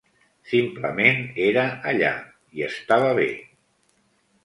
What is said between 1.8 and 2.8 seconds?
allà, i